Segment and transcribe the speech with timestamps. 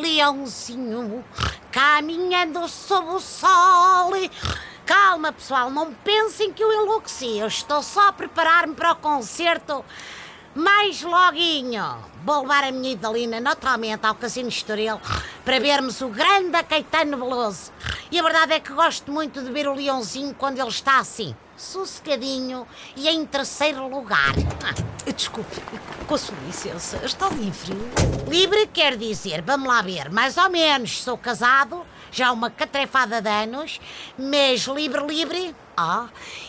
[0.00, 1.24] leãozinho,
[1.70, 4.12] caminhando sob o sol.
[4.86, 7.38] Calma, pessoal, não pensem que eu enlouqueci.
[7.38, 9.84] Eu estou só a preparar-me para o concerto
[10.54, 11.96] mais loguinho.
[12.24, 15.00] Vou levar a minha Idalina naturalmente ao Casino Estoril
[15.44, 17.72] para vermos o grande Caetano Veloso.
[18.14, 21.34] E a verdade é que gosto muito de ver o leãozinho quando ele está assim,
[21.56, 24.34] sossegadinho e em terceiro lugar.
[25.16, 25.60] Desculpe,
[26.06, 27.72] com a sua licença, está livre?
[28.28, 31.02] Livre quer dizer, vamos lá ver, mais ou menos.
[31.02, 33.80] Sou casado, já uma catrefada de anos,
[34.16, 35.52] mas livre, livre.
[35.76, 36.06] Ah,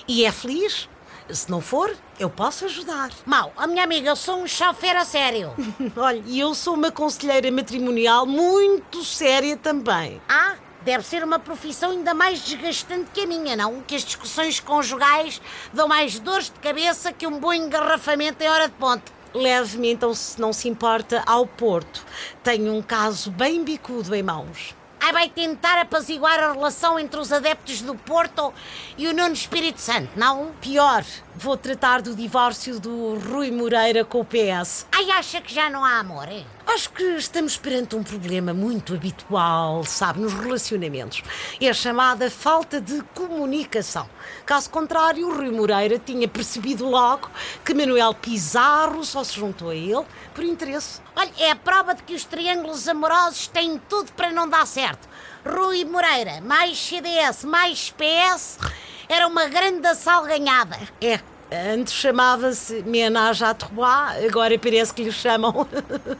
[0.08, 0.88] e é feliz?
[1.32, 3.10] Se não for, eu posso ajudar.
[3.26, 5.52] Mal, a minha amiga, eu sou um chofer a sério.
[5.98, 10.22] Olha, e eu sou uma conselheira matrimonial muito séria também.
[10.30, 10.54] Ah,
[10.86, 13.82] deve ser uma profissão ainda mais desgastante que a minha, não?
[13.82, 15.42] Que as discussões conjugais
[15.74, 19.12] dão mais dores de cabeça que um bom engarrafamento em hora de ponte.
[19.34, 22.06] Leve-me então, se não se importa, ao Porto.
[22.44, 24.76] Tenho um caso bem bicudo em mãos.
[25.02, 28.54] Aí vai tentar apaziguar a relação entre os adeptos do Porto
[28.98, 30.52] e o Nuno Espírito Santo, não?
[30.62, 31.04] Pior,
[31.36, 34.88] vou tratar do divórcio do Rui Moreira com o PS.
[34.92, 36.44] Ai, acha que já não há amor, é?
[36.76, 41.24] Acho que estamos perante um problema muito habitual, sabe, nos relacionamentos.
[41.62, 44.10] É a chamada falta de comunicação.
[44.46, 47.32] Caso contrário, o Rui Moreira tinha percebido logo
[47.64, 51.00] que Manuel Pizarro só se juntou a ele por interesse.
[51.16, 55.08] Olha, é a prova de que os triângulos amorosos têm tudo para não dar certo.
[55.46, 58.60] Rui Moreira, mais CDS, mais PS,
[59.08, 60.78] era uma grande salganhada.
[61.00, 65.68] É, Antes chamava-se Ménage à Trois, agora parece que lhe chamam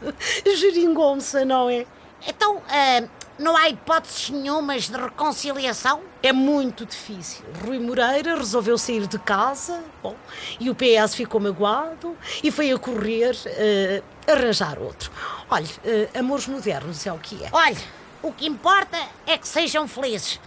[0.56, 1.84] Geringonça, não é?
[2.26, 6.00] Então, uh, não há hipóteses nenhumas de reconciliação?
[6.22, 7.44] É muito difícil.
[7.64, 10.14] Rui Moreira resolveu sair de casa, bom,
[10.58, 15.10] e o PS ficou magoado e foi a correr uh, arranjar outro.
[15.50, 17.48] Olha, uh, amores modernos é o que é.
[17.52, 17.76] Olha,
[18.22, 20.40] o que importa é que sejam felizes.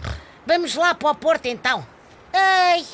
[0.46, 1.86] Vamos lá para o Porto então.
[2.32, 2.84] Ai!